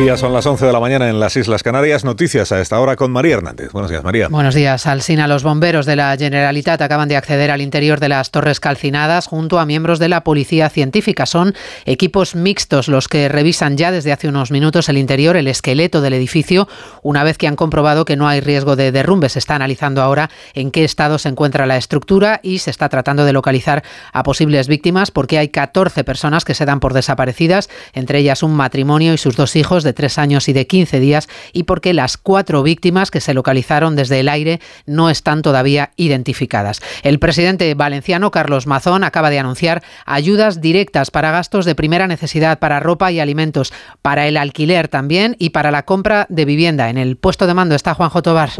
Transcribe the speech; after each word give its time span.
Mediodía, 0.00 0.16
son 0.16 0.32
las 0.32 0.46
11 0.46 0.64
de 0.64 0.72
la 0.72 0.80
mañana 0.80 1.10
en 1.10 1.20
las 1.20 1.36
Islas 1.36 1.62
Canarias. 1.62 2.04
Noticias 2.04 2.52
a 2.52 2.60
esta 2.60 2.80
hora 2.80 2.96
con 2.96 3.12
María 3.12 3.34
Hernández. 3.34 3.70
Buenos 3.72 3.90
días, 3.90 4.02
María. 4.02 4.28
Buenos 4.28 4.54
días, 4.54 4.86
Alsina. 4.86 5.28
Los 5.28 5.42
bomberos 5.42 5.84
de 5.84 5.94
la 5.94 6.16
Generalitat 6.16 6.80
acaban 6.80 7.08
de 7.08 7.16
acceder 7.16 7.50
al 7.50 7.60
interior 7.60 8.00
de 8.00 8.08
las 8.08 8.30
torres 8.30 8.60
calcinadas 8.60 9.26
junto 9.26 9.58
a 9.58 9.66
miembros 9.66 9.98
de 9.98 10.08
la 10.08 10.24
policía 10.24 10.70
científica. 10.70 11.26
Son 11.26 11.54
equipos 11.84 12.34
mixtos 12.34 12.88
los 12.88 13.08
que 13.08 13.28
revisan 13.28 13.76
ya 13.76 13.90
desde 13.90 14.12
hace 14.12 14.28
unos 14.28 14.50
minutos 14.50 14.88
el 14.88 14.96
interior, 14.96 15.36
el 15.36 15.48
esqueleto 15.48 16.00
del 16.00 16.14
edificio, 16.14 16.66
una 17.02 17.22
vez 17.22 17.36
que 17.36 17.46
han 17.46 17.56
comprobado 17.56 18.06
que 18.06 18.16
no 18.16 18.26
hay 18.26 18.40
riesgo 18.40 18.76
de 18.76 18.92
derrumbe. 18.92 19.28
Se 19.28 19.38
está 19.38 19.56
analizando 19.56 20.00
ahora 20.00 20.30
en 20.54 20.70
qué 20.70 20.84
estado 20.84 21.18
se 21.18 21.28
encuentra 21.28 21.66
la 21.66 21.76
estructura 21.76 22.40
y 22.42 22.60
se 22.60 22.70
está 22.70 22.88
tratando 22.88 23.26
de 23.26 23.34
localizar 23.34 23.84
a 24.14 24.22
posibles 24.22 24.66
víctimas 24.66 25.10
porque 25.10 25.36
hay 25.36 25.48
14 25.48 26.04
personas 26.04 26.46
que 26.46 26.54
se 26.54 26.64
dan 26.64 26.80
por 26.80 26.94
desaparecidas, 26.94 27.68
entre 27.92 28.18
ellas 28.18 28.42
un 28.42 28.54
matrimonio 28.54 29.12
y 29.12 29.18
sus 29.18 29.36
dos 29.36 29.56
hijos 29.56 29.89
tres 29.92 30.18
años 30.18 30.48
y 30.48 30.52
de 30.52 30.66
15 30.66 31.00
días 31.00 31.28
y 31.52 31.64
porque 31.64 31.94
las 31.94 32.16
cuatro 32.16 32.62
víctimas 32.62 33.10
que 33.10 33.20
se 33.20 33.34
localizaron 33.34 33.96
desde 33.96 34.20
el 34.20 34.28
aire 34.28 34.60
no 34.86 35.10
están 35.10 35.42
todavía 35.42 35.90
identificadas. 35.96 36.80
El 37.02 37.18
presidente 37.18 37.74
valenciano 37.74 38.30
Carlos 38.30 38.66
Mazón 38.66 39.04
acaba 39.04 39.30
de 39.30 39.38
anunciar 39.38 39.82
ayudas 40.06 40.60
directas 40.60 41.10
para 41.10 41.30
gastos 41.30 41.64
de 41.64 41.74
primera 41.74 42.06
necesidad, 42.06 42.58
para 42.58 42.80
ropa 42.80 43.12
y 43.12 43.20
alimentos, 43.20 43.72
para 44.02 44.26
el 44.26 44.36
alquiler 44.36 44.88
también 44.88 45.36
y 45.38 45.50
para 45.50 45.70
la 45.70 45.84
compra 45.84 46.26
de 46.28 46.44
vivienda. 46.44 46.90
En 46.90 46.98
el 46.98 47.16
puesto 47.16 47.46
de 47.46 47.54
mando 47.54 47.74
está 47.74 47.94
Juanjo 47.94 48.22
Tobar. 48.22 48.50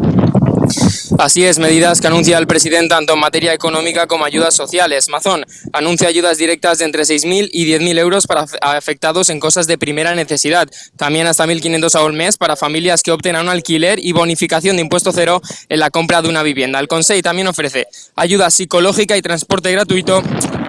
Así 1.19 1.45
es, 1.45 1.59
medidas 1.59 2.01
que 2.01 2.07
anuncia 2.07 2.39
el 2.39 2.47
presidente 2.47 2.91
tanto 2.91 3.15
en 3.15 3.21
materia 3.21 3.55
económica 3.55 4.07
como 4.07 4.25
ayudas 4.25 4.55
sociales. 4.55 5.09
Mazón 5.09 5.47
anuncia 5.73 6.09
ayudas 6.09 6.39
directas 6.39 6.79
de 6.79 6.87
entre 6.87 7.05
6.000 7.05 7.49
y 7.53 7.67
10.000 7.67 7.99
euros 7.99 8.27
para 8.27 8.47
afectados 8.63 9.31
en 9.31 9.39
cosas 9.39 9.67
de 9.67 9.79
primera 9.79 10.15
necesidad. 10.15 10.69
También 10.97 11.27
hasta 11.27 11.47
1.500 11.47 11.95
al 11.95 12.13
mes 12.13 12.37
para 12.37 12.57
familias 12.57 13.03
que 13.03 13.13
opten 13.13 13.37
a 13.37 13.41
un 13.43 13.49
alquiler 13.49 13.99
y 14.03 14.13
bonificación 14.13 14.77
de 14.77 14.83
impuesto 14.83 15.13
cero 15.13 15.41
en 15.69 15.79
la 15.79 15.91
compra 15.91 16.21
de 16.21 16.29
una 16.29 16.43
vivienda. 16.43 16.81
El 16.81 16.89
Consejo 16.89 17.23
también 17.23 17.47
ofrece 17.47 17.87
ayuda 18.17 18.51
psicológica 18.51 19.17
y 19.17 19.23
transporte 19.23 19.71
gratuito 19.71 20.23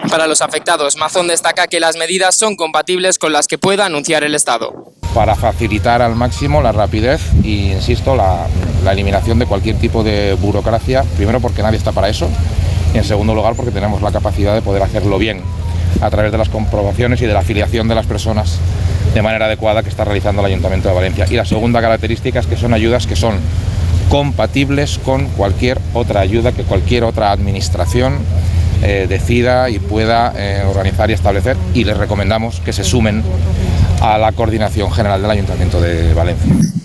para 0.10 0.28
los 0.28 0.42
afectados. 0.42 0.96
Mazón 0.98 1.28
destaca 1.28 1.68
que 1.68 1.80
las 1.80 1.96
medidas 1.96 2.36
son 2.36 2.56
compatibles 2.56 3.18
con 3.18 3.34
las 3.34 3.48
que 3.48 3.58
pueda 3.58 3.86
anunciar 3.86 4.24
el 4.24 4.36
Estado. 4.36 4.94
Para 5.14 5.36
facilitar 5.36 6.02
al 6.02 6.16
máximo 6.16 6.62
la 6.62 6.72
rapidez 6.72 7.22
y, 7.44 7.72
insisto, 7.72 8.16
la, 8.16 8.48
la 8.84 8.94
eliminación 8.94 9.40
de 9.40 9.46
cualquier 9.46 9.76
tipo 9.76 10.04
de 10.04 10.34
burocracia, 10.36 11.04
primero 11.18 11.40
porque 11.40 11.62
nadie 11.62 11.78
está 11.78 11.92
para 11.92 12.08
eso 12.08 12.30
y 12.94 12.98
en 12.98 13.04
segundo 13.04 13.34
lugar 13.34 13.56
porque 13.56 13.72
tenemos 13.72 14.02
la 14.02 14.12
capacidad 14.12 14.54
de 14.54 14.62
poder 14.62 14.84
hacerlo 14.84 15.18
bien 15.18 15.42
a 16.02 16.10
través 16.10 16.32
de 16.32 16.38
las 16.38 16.50
comprobaciones 16.50 17.22
y 17.22 17.26
de 17.26 17.34
la 17.34 17.40
afiliación 17.40 17.88
de 17.88 17.96
las 17.96 18.06
personas 18.06 18.60
de 19.14 19.22
manera 19.22 19.46
adecuada 19.46 19.84
que 19.84 19.90
está 19.90 20.06
realizando 20.06 20.42
el 20.42 20.48
Ayuntamiento 20.48 20.90
de 20.90 20.96
Valencia. 20.96 21.26
Y 21.30 21.36
la 21.36 21.46
segunda 21.46 21.82
característica 21.82 22.40
es 22.40 22.48
que 22.48 22.58
son 22.58 22.74
ayudas 22.74 23.08
que 23.08 23.16
son 23.16 23.36
compatibles 24.10 25.00
con 25.00 25.28
cualquier 25.30 25.80
otra 25.94 26.22
ayuda 26.22 26.52
que 26.52 26.64
cualquier 26.64 27.04
otra 27.04 27.32
administración 27.32 28.18
eh, 28.84 29.06
decida 29.08 29.70
y 29.70 29.80
pueda 29.80 30.34
eh, 30.36 30.64
organizar 30.68 31.10
y 31.10 31.14
establecer 31.14 31.56
y 31.74 31.84
les 31.84 31.98
recomendamos 31.98 32.60
que 32.62 32.74
se 32.74 32.84
sumen 32.84 33.24
a 34.02 34.18
la 34.18 34.32
coordinación 34.32 34.92
general 34.92 35.22
del 35.22 35.32
Ayuntamiento 35.32 35.80
de 35.80 36.14
Valencia. 36.14 36.81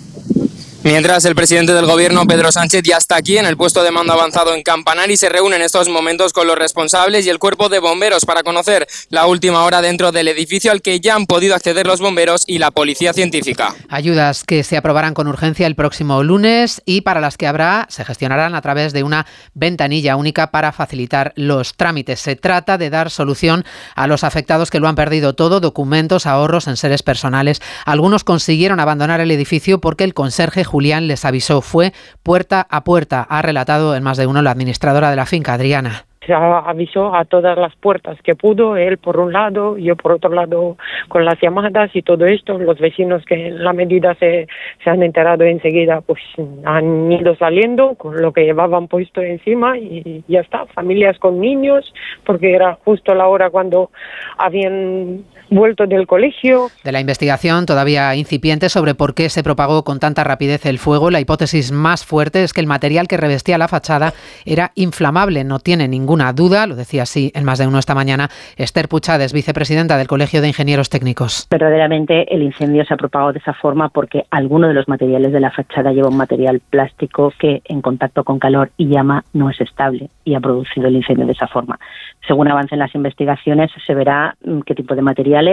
Mientras 0.87 1.25
el 1.25 1.35
presidente 1.35 1.73
del 1.73 1.85
gobierno, 1.85 2.25
Pedro 2.25 2.49
Sánchez, 2.49 2.81
ya 2.81 2.95
está 2.95 3.17
aquí 3.17 3.37
en 3.37 3.45
el 3.45 3.57
puesto 3.57 3.83
de 3.83 3.91
mando 3.91 4.13
avanzado 4.13 4.55
en 4.55 4.63
Campanar 4.63 5.11
y 5.11 5.17
se 5.17 5.27
reúne 5.27 5.57
en 5.57 5.61
estos 5.61 5.89
momentos 5.89 6.31
con 6.31 6.47
los 6.47 6.57
responsables 6.57 7.25
y 7.25 7.29
el 7.29 7.39
cuerpo 7.39 7.67
de 7.67 7.79
bomberos 7.79 8.23
para 8.23 8.41
conocer 8.41 8.87
la 9.09 9.27
última 9.27 9.65
hora 9.65 9.81
dentro 9.81 10.13
del 10.13 10.29
edificio 10.29 10.71
al 10.71 10.81
que 10.81 11.01
ya 11.01 11.15
han 11.15 11.25
podido 11.25 11.55
acceder 11.55 11.85
los 11.85 11.99
bomberos 11.99 12.45
y 12.47 12.59
la 12.59 12.71
policía 12.71 13.11
científica. 13.11 13.75
Ayudas 13.89 14.45
que 14.45 14.63
se 14.63 14.77
aprobarán 14.77 15.13
con 15.13 15.27
urgencia 15.27 15.67
el 15.67 15.75
próximo 15.75 16.23
lunes 16.23 16.81
y 16.85 17.01
para 17.01 17.19
las 17.19 17.35
que 17.35 17.47
habrá, 17.47 17.87
se 17.89 18.05
gestionarán 18.05 18.55
a 18.55 18.61
través 18.61 18.93
de 18.93 19.03
una 19.03 19.25
ventanilla 19.55 20.15
única 20.15 20.51
para 20.51 20.71
facilitar 20.71 21.33
los 21.35 21.75
trámites. 21.75 22.21
Se 22.21 22.37
trata 22.37 22.77
de 22.77 22.89
dar 22.89 23.11
solución 23.11 23.65
a 23.93 24.07
los 24.07 24.23
afectados 24.23 24.71
que 24.71 24.79
lo 24.79 24.87
han 24.87 24.95
perdido 24.95 25.35
todo, 25.35 25.59
documentos, 25.59 26.25
ahorros, 26.25 26.65
en 26.67 26.77
seres 26.77 27.03
personales. 27.03 27.61
Algunos 27.83 28.23
consiguieron 28.23 28.79
abandonar 28.79 29.19
el 29.19 29.31
edificio 29.31 29.81
porque 29.81 30.05
el 30.05 30.13
conserje 30.13 30.63
Julián 30.77 31.07
les 31.07 31.25
avisó. 31.25 31.63
Fue 31.63 31.91
puerta 32.21 32.67
a 32.69 32.83
puerta, 32.83 33.25
ha 33.27 33.41
relatado 33.41 33.95
en 33.95 34.03
más 34.03 34.15
de 34.17 34.27
uno 34.27 34.43
la 34.43 34.51
administradora 34.51 35.09
de 35.09 35.15
la 35.15 35.25
finca, 35.25 35.53
Adriana 35.53 36.06
avisó 36.33 37.15
a 37.15 37.25
todas 37.25 37.57
las 37.57 37.75
puertas 37.75 38.17
que 38.21 38.35
pudo, 38.35 38.77
él 38.77 38.97
por 38.97 39.19
un 39.19 39.33
lado, 39.33 39.77
yo 39.77 39.95
por 39.95 40.13
otro 40.13 40.31
lado 40.31 40.77
con 41.07 41.25
las 41.25 41.39
llamadas 41.41 41.95
y 41.95 42.01
todo 42.01 42.25
esto, 42.25 42.57
los 42.57 42.79
vecinos 42.79 43.23
que 43.25 43.47
en 43.47 43.63
la 43.63 43.73
medida 43.73 44.15
se, 44.15 44.47
se 44.83 44.89
han 44.89 45.03
enterado 45.03 45.43
enseguida 45.43 46.01
pues 46.01 46.21
han 46.65 47.11
ido 47.11 47.35
saliendo 47.35 47.95
con 47.95 48.21
lo 48.21 48.33
que 48.33 48.43
llevaban 48.43 48.87
puesto 48.87 49.21
encima 49.21 49.77
y 49.77 50.23
ya 50.27 50.41
está, 50.41 50.65
familias 50.67 51.17
con 51.19 51.39
niños, 51.39 51.93
porque 52.25 52.53
era 52.53 52.77
justo 52.83 53.13
la 53.13 53.27
hora 53.27 53.49
cuando 53.49 53.91
habían 54.37 55.23
vuelto 55.49 55.85
del 55.85 56.07
colegio. 56.07 56.69
De 56.83 56.91
la 56.91 56.99
investigación 56.99 57.65
todavía 57.65 58.15
incipiente 58.15 58.69
sobre 58.69 58.95
por 58.95 59.13
qué 59.13 59.29
se 59.29 59.43
propagó 59.43 59.83
con 59.83 59.99
tanta 59.99 60.23
rapidez 60.23 60.65
el 60.65 60.79
fuego, 60.79 61.09
la 61.09 61.19
hipótesis 61.19 61.71
más 61.71 62.05
fuerte 62.05 62.43
es 62.43 62.53
que 62.53 62.61
el 62.61 62.67
material 62.67 63.07
que 63.07 63.17
revestía 63.17 63.57
la 63.57 63.67
fachada 63.67 64.13
era 64.45 64.71
inflamable, 64.75 65.43
no 65.43 65.59
tiene 65.59 65.87
ninguna 66.17 66.33
duda, 66.33 66.65
lo 66.65 66.75
decía 66.75 67.03
así 67.03 67.31
en 67.35 67.43
más 67.43 67.59
de 67.59 67.67
uno 67.67 67.77
esta 67.77 67.93
mañana 67.93 68.29
Esther 68.57 68.87
Puchades, 68.87 69.33
vicepresidenta 69.33 69.97
del 69.97 70.07
Colegio 70.07 70.41
de 70.41 70.47
Ingenieros 70.47 70.89
Técnicos. 70.89 71.47
Verdaderamente 71.51 72.33
el 72.33 72.41
incendio 72.41 72.83
se 72.85 72.93
ha 72.95 72.97
propagado 72.97 73.33
de 73.33 73.39
esa 73.39 73.53
forma 73.53 73.89
porque 73.89 74.25
alguno 74.31 74.67
de 74.67 74.73
los 74.73 74.87
materiales 74.87 75.31
de 75.31 75.39
la 75.39 75.51
fachada 75.51 75.91
lleva 75.91 76.09
un 76.09 76.17
material 76.17 76.59
plástico 76.71 77.31
que 77.37 77.61
en 77.65 77.81
contacto 77.81 78.23
con 78.23 78.39
calor 78.39 78.71
y 78.77 78.87
llama 78.87 79.23
no 79.33 79.51
es 79.51 79.61
estable 79.61 80.09
y 80.25 80.33
ha 80.33 80.39
producido 80.39 80.87
el 80.87 80.95
incendio 80.95 81.27
de 81.27 81.33
esa 81.33 81.47
forma. 81.47 81.79
Según 82.27 82.47
avancen 82.47 82.79
las 82.79 82.95
investigaciones 82.95 83.69
se 83.85 83.93
verá 83.93 84.35
mm, 84.43 84.61
qué 84.61 84.73
tipo 84.73 84.95
de 84.95 85.03
material 85.03 85.47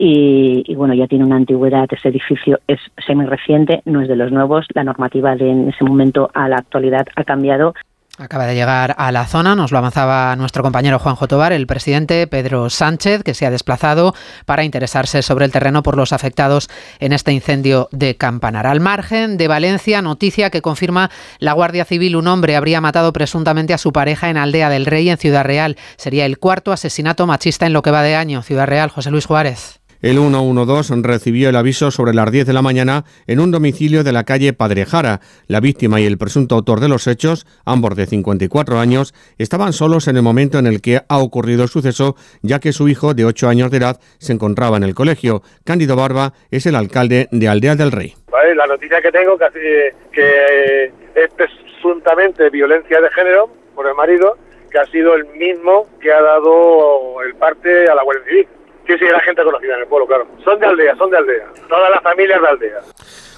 y, 0.00 0.74
bueno, 0.76 0.94
ya 0.94 1.08
tiene 1.08 1.24
una 1.24 1.36
antigüedad, 1.36 1.88
ese 1.90 2.08
edificio 2.08 2.60
es 2.68 2.78
semi 3.04 3.26
reciente, 3.26 3.82
no 3.84 4.00
es 4.00 4.06
de 4.06 4.14
los 4.14 4.30
nuevos, 4.30 4.64
la 4.72 4.84
normativa 4.84 5.34
de 5.34 5.50
en 5.50 5.68
ese 5.68 5.84
momento 5.84 6.30
a 6.34 6.48
la 6.48 6.56
actualidad 6.56 7.06
ha 7.16 7.24
cambiado. 7.24 7.74
Acaba 8.20 8.46
de 8.46 8.56
llegar 8.56 8.96
a 8.98 9.12
la 9.12 9.26
zona, 9.26 9.54
nos 9.54 9.70
lo 9.70 9.78
avanzaba 9.78 10.34
nuestro 10.34 10.64
compañero 10.64 10.98
Juan 10.98 11.16
Tobar, 11.28 11.52
el 11.52 11.68
presidente 11.68 12.26
Pedro 12.26 12.68
Sánchez, 12.68 13.22
que 13.22 13.32
se 13.32 13.46
ha 13.46 13.50
desplazado 13.52 14.12
para 14.44 14.64
interesarse 14.64 15.22
sobre 15.22 15.44
el 15.44 15.52
terreno 15.52 15.84
por 15.84 15.96
los 15.96 16.12
afectados 16.12 16.68
en 16.98 17.12
este 17.12 17.30
incendio 17.32 17.88
de 17.92 18.16
Campanar. 18.16 18.66
Al 18.66 18.80
margen 18.80 19.36
de 19.36 19.46
Valencia, 19.46 20.02
noticia 20.02 20.50
que 20.50 20.62
confirma 20.62 21.12
la 21.38 21.52
Guardia 21.52 21.84
Civil, 21.84 22.16
un 22.16 22.26
hombre 22.26 22.56
habría 22.56 22.80
matado 22.80 23.12
presuntamente 23.12 23.72
a 23.72 23.78
su 23.78 23.92
pareja 23.92 24.30
en 24.30 24.36
Aldea 24.36 24.68
del 24.68 24.86
Rey, 24.86 25.08
en 25.10 25.18
Ciudad 25.18 25.44
Real. 25.44 25.76
Sería 25.96 26.26
el 26.26 26.38
cuarto 26.38 26.72
asesinato 26.72 27.24
machista 27.24 27.66
en 27.66 27.72
lo 27.72 27.82
que 27.82 27.92
va 27.92 28.02
de 28.02 28.16
año. 28.16 28.42
Ciudad 28.42 28.66
Real, 28.66 28.90
José 28.90 29.12
Luis 29.12 29.26
Juárez. 29.26 29.78
El 30.00 30.16
112 30.16 30.94
recibió 31.02 31.48
el 31.48 31.56
aviso 31.56 31.90
sobre 31.90 32.14
las 32.14 32.30
10 32.30 32.46
de 32.46 32.52
la 32.52 32.62
mañana 32.62 33.02
en 33.26 33.40
un 33.40 33.50
domicilio 33.50 34.04
de 34.04 34.12
la 34.12 34.22
calle 34.22 34.52
Padrejara. 34.52 35.18
La 35.48 35.58
víctima 35.58 36.00
y 36.00 36.06
el 36.06 36.18
presunto 36.18 36.54
autor 36.54 36.78
de 36.78 36.88
los 36.88 37.08
hechos, 37.08 37.46
ambos 37.64 37.96
de 37.96 38.06
54 38.06 38.78
años, 38.78 39.12
estaban 39.38 39.72
solos 39.72 40.06
en 40.06 40.16
el 40.16 40.22
momento 40.22 40.60
en 40.60 40.68
el 40.68 40.80
que 40.80 41.00
ha 41.08 41.18
ocurrido 41.18 41.64
el 41.64 41.68
suceso, 41.68 42.14
ya 42.42 42.60
que 42.60 42.72
su 42.72 42.88
hijo 42.88 43.12
de 43.12 43.24
8 43.24 43.48
años 43.48 43.72
de 43.72 43.78
edad 43.78 44.00
se 44.18 44.32
encontraba 44.32 44.76
en 44.76 44.84
el 44.84 44.94
colegio. 44.94 45.42
Cándido 45.64 45.96
Barba 45.96 46.32
es 46.52 46.66
el 46.66 46.76
alcalde 46.76 47.26
de 47.32 47.48
Aldea 47.48 47.74
del 47.74 47.90
Rey. 47.90 48.14
La 48.54 48.66
noticia 48.66 49.02
que 49.02 49.10
tengo 49.10 49.36
que, 49.36 50.92
es 51.14 51.30
presuntamente 51.36 52.50
violencia 52.50 53.00
de 53.00 53.10
género 53.10 53.50
por 53.74 53.88
el 53.88 53.96
marido, 53.96 54.36
que 54.70 54.78
ha 54.78 54.84
sido 54.86 55.16
el 55.16 55.26
mismo 55.26 55.86
que 56.00 56.12
ha 56.12 56.22
dado 56.22 57.20
el 57.22 57.34
parte 57.34 57.88
a 57.88 57.96
la 57.96 58.04
Guardia 58.04 58.24
Civil. 58.24 58.48
Sí, 58.88 58.94
sí, 58.98 59.04
la 59.04 59.20
gente 59.20 59.42
conocida 59.44 59.74
en 59.74 59.80
el 59.82 59.86
pueblo, 59.86 60.06
claro. 60.06 60.26
Son 60.42 60.58
de 60.58 60.66
aldea, 60.66 60.96
son 60.96 61.10
de 61.10 61.18
aldea. 61.18 61.52
Todas 61.68 61.90
las 61.90 62.02
familias 62.02 62.40
de 62.40 62.48
aldea. 62.48 62.80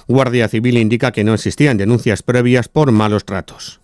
Guardia 0.07 0.47
Civil 0.47 0.77
indica 0.77 1.11
que 1.11 1.25
no 1.25 1.33
existían 1.33 1.77
denuncias 1.77 2.23
previas 2.23 2.69
por 2.69 2.93
malos 2.93 3.25
tratos 3.25 3.80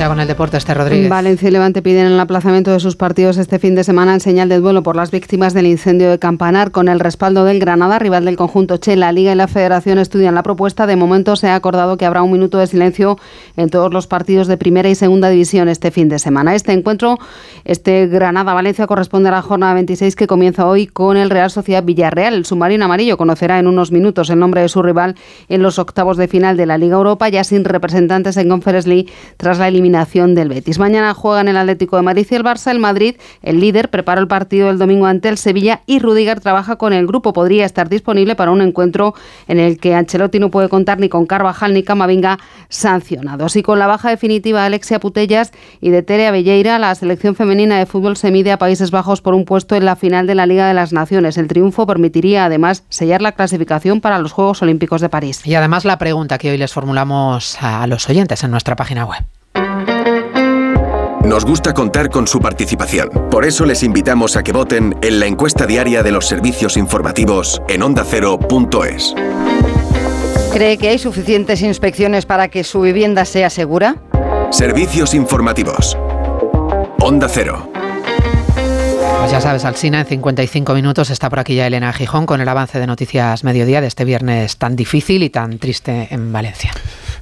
ya 0.00 0.08
con 0.08 0.18
el 0.18 0.26
deporte, 0.26 0.56
este 0.56 0.72
Rodríguez. 0.72 1.10
Valencia 1.10 1.46
y 1.46 1.50
Levante 1.50 1.82
piden 1.82 2.06
el 2.06 2.18
aplazamiento 2.18 2.70
de 2.70 2.80
sus 2.80 2.96
partidos 2.96 3.36
este 3.36 3.58
fin 3.58 3.74
de 3.74 3.84
semana 3.84 4.14
en 4.14 4.20
señal 4.20 4.48
de 4.48 4.58
duelo 4.58 4.82
por 4.82 4.96
las 4.96 5.10
víctimas 5.10 5.52
del 5.52 5.66
incendio 5.66 6.08
de 6.08 6.18
Campanar, 6.18 6.70
con 6.70 6.88
el 6.88 7.00
respaldo 7.00 7.44
del 7.44 7.60
Granada, 7.60 7.98
rival 7.98 8.24
del 8.24 8.36
conjunto 8.36 8.78
Che. 8.78 8.96
La 8.96 9.12
Liga 9.12 9.32
y 9.32 9.34
la 9.34 9.46
Federación 9.46 9.98
estudian 9.98 10.34
la 10.34 10.42
propuesta. 10.42 10.86
De 10.86 10.96
momento 10.96 11.36
se 11.36 11.48
ha 11.48 11.54
acordado 11.54 11.98
que 11.98 12.06
habrá 12.06 12.22
un 12.22 12.32
minuto 12.32 12.56
de 12.56 12.66
silencio 12.66 13.18
en 13.58 13.68
todos 13.68 13.92
los 13.92 14.06
partidos 14.06 14.46
de 14.46 14.56
primera 14.56 14.88
y 14.88 14.94
segunda 14.94 15.28
división 15.28 15.68
este 15.68 15.90
fin 15.90 16.08
de 16.08 16.18
semana. 16.18 16.54
Este 16.54 16.72
encuentro, 16.72 17.18
este 17.66 18.06
Granada-Valencia, 18.06 18.86
corresponde 18.86 19.28
a 19.28 19.32
la 19.32 19.42
jornada 19.42 19.74
26 19.74 20.16
que 20.16 20.26
comienza 20.26 20.64
hoy 20.66 20.86
con 20.86 21.18
el 21.18 21.28
Real 21.28 21.50
Sociedad 21.50 21.84
Villarreal. 21.84 22.32
El 22.32 22.46
submarino 22.46 22.86
amarillo 22.86 23.18
conocerá 23.18 23.58
en 23.58 23.66
unos 23.66 23.92
minutos 23.92 24.30
el 24.30 24.38
nombre 24.38 24.62
de 24.62 24.70
su 24.70 24.80
rival 24.80 25.16
en 25.50 25.62
los 25.62 25.78
octavos 25.78 26.16
de 26.16 26.26
final 26.26 26.56
de 26.56 26.64
la 26.64 26.78
Liga 26.78 26.96
Europa, 26.96 27.28
ya 27.28 27.44
sin 27.44 27.66
representantes 27.66 28.38
en 28.38 28.48
Conference 28.48 28.88
League 28.88 29.12
tras 29.36 29.58
la 29.58 29.68
eliminación 29.68 29.89
eliminación 29.90 30.34
del 30.34 30.48
Betis. 30.48 30.78
Mañana 30.78 31.14
juegan 31.14 31.48
el 31.48 31.56
Atlético 31.56 31.96
de 31.96 32.02
Madrid 32.02 32.26
y 32.30 32.34
el 32.34 32.44
Barça. 32.44 32.70
El 32.70 32.78
Madrid, 32.78 33.16
el 33.42 33.58
líder, 33.58 33.90
prepara 33.90 34.20
el 34.20 34.28
partido 34.28 34.68
del 34.68 34.78
domingo 34.78 35.06
ante 35.06 35.28
el 35.28 35.36
Sevilla 35.36 35.80
y 35.86 35.98
Rudiger 35.98 36.40
trabaja 36.40 36.76
con 36.76 36.92
el 36.92 37.06
grupo. 37.06 37.32
Podría 37.32 37.66
estar 37.66 37.88
disponible 37.88 38.36
para 38.36 38.52
un 38.52 38.60
encuentro 38.60 39.14
en 39.48 39.58
el 39.58 39.78
que 39.78 39.94
Ancelotti 39.94 40.38
no 40.38 40.50
puede 40.50 40.68
contar 40.68 41.00
ni 41.00 41.08
con 41.08 41.26
Carvajal 41.26 41.74
ni 41.74 41.82
Camavinga 41.82 42.38
sancionados. 42.68 43.56
Y 43.56 43.62
con 43.62 43.78
la 43.78 43.88
baja 43.88 44.10
definitiva 44.10 44.60
de 44.60 44.66
Alexia 44.66 45.00
Putellas 45.00 45.52
y 45.80 45.90
de 45.90 46.02
Tere 46.02 46.28
Abelleira, 46.28 46.78
la 46.78 46.94
selección 46.94 47.34
femenina 47.34 47.78
de 47.78 47.86
fútbol 47.86 48.16
se 48.16 48.30
mide 48.30 48.52
a 48.52 48.58
Países 48.58 48.92
Bajos 48.92 49.20
por 49.20 49.34
un 49.34 49.44
puesto 49.44 49.74
en 49.74 49.84
la 49.84 49.96
final 49.96 50.26
de 50.26 50.36
la 50.36 50.46
Liga 50.46 50.68
de 50.68 50.74
las 50.74 50.92
Naciones. 50.92 51.36
El 51.36 51.48
triunfo 51.48 51.86
permitiría 51.86 52.44
además 52.44 52.84
sellar 52.88 53.22
la 53.22 53.32
clasificación 53.32 54.00
para 54.00 54.18
los 54.18 54.32
Juegos 54.32 54.62
Olímpicos 54.62 55.00
de 55.00 55.08
París. 55.08 55.44
Y 55.44 55.54
además 55.56 55.84
la 55.84 55.98
pregunta 55.98 56.38
que 56.38 56.50
hoy 56.50 56.58
les 56.58 56.72
formulamos 56.72 57.58
a 57.60 57.86
los 57.86 58.08
oyentes 58.08 58.44
en 58.44 58.52
nuestra 58.52 58.76
página 58.76 59.04
web. 59.04 59.24
Nos 61.24 61.44
gusta 61.44 61.74
contar 61.74 62.08
con 62.08 62.26
su 62.26 62.40
participación. 62.40 63.10
Por 63.30 63.44
eso 63.44 63.66
les 63.66 63.82
invitamos 63.82 64.36
a 64.36 64.42
que 64.42 64.52
voten 64.52 64.96
en 65.02 65.20
la 65.20 65.26
encuesta 65.26 65.66
diaria 65.66 66.02
de 66.02 66.12
los 66.12 66.26
servicios 66.26 66.76
informativos 66.78 67.60
en 67.68 67.82
ondacero.es. 67.82 69.14
¿Cree 70.52 70.78
que 70.78 70.88
hay 70.88 70.98
suficientes 70.98 71.62
inspecciones 71.62 72.24
para 72.26 72.48
que 72.48 72.64
su 72.64 72.80
vivienda 72.80 73.24
sea 73.24 73.50
segura? 73.50 73.96
Servicios 74.50 75.14
informativos. 75.14 75.96
Onda 77.00 77.28
Cero. 77.28 77.70
Pues 79.20 79.30
ya 79.30 79.40
sabes, 79.42 79.64
Alsina, 79.66 80.00
en 80.00 80.06
55 80.06 80.72
minutos 80.72 81.10
está 81.10 81.28
por 81.28 81.38
aquí 81.38 81.54
ya 81.54 81.66
Elena 81.66 81.92
Gijón 81.92 82.24
con 82.24 82.40
el 82.40 82.48
avance 82.48 82.80
de 82.80 82.86
Noticias 82.86 83.44
Mediodía 83.44 83.82
de 83.82 83.86
este 83.86 84.06
viernes 84.06 84.56
tan 84.56 84.74
difícil 84.74 85.22
y 85.22 85.30
tan 85.30 85.58
triste 85.58 86.08
en 86.10 86.32
Valencia. 86.32 86.72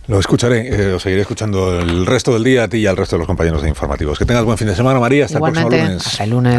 Lo 0.08 0.18
escucharé, 0.18 0.66
eh, 0.68 0.88
lo 0.88 0.98
seguiré 0.98 1.20
escuchando 1.20 1.78
el 1.78 2.06
resto 2.06 2.32
del 2.32 2.42
día 2.42 2.64
a 2.64 2.68
ti 2.68 2.78
y 2.78 2.86
al 2.86 2.96
resto 2.96 3.16
de 3.16 3.18
los 3.18 3.26
compañeros 3.26 3.60
de 3.60 3.68
informativos. 3.68 4.18
Que 4.18 4.24
tengas 4.24 4.42
buen 4.42 4.56
fin 4.56 4.66
de 4.66 4.74
semana, 4.74 4.98
María. 4.98 5.26
Hasta 5.26 5.36
Igualmente, 5.36 5.60
el 5.60 5.68
próximo 5.68 5.88
lunes. 5.90 6.06
Hasta 6.06 6.24
el 6.24 6.30
lunes. 6.30 6.54